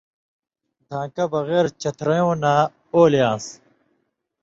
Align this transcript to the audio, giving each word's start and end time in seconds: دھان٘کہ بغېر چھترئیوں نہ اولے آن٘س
دھان٘کہ 0.89 1.25
بغېر 1.33 1.65
چھترئیوں 1.81 2.35
نہ 2.43 2.53
اولے 2.93 3.21
آن٘س 3.31 3.45